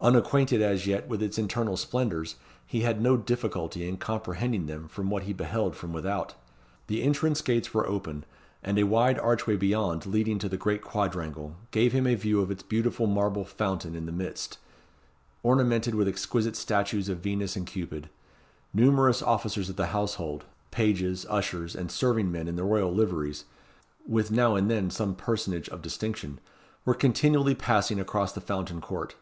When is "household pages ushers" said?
19.86-21.74